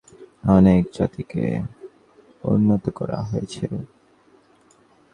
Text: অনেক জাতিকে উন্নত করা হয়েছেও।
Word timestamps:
অনেক 0.47 0.81
জাতিকে 0.93 1.43
উন্নত 2.43 2.83
করা 2.89 3.19
হয়েছেও। 3.23 3.75